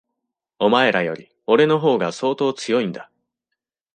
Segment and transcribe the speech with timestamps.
[0.57, 3.11] お前らより、俺の方が相当強いんだ。